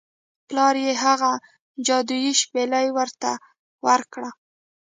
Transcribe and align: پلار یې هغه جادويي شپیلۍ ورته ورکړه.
پلار 0.47 0.75
یې 0.85 0.93
هغه 1.03 1.31
جادويي 1.85 2.31
شپیلۍ 2.41 2.87
ورته 2.97 3.31
ورکړه. 3.85 4.29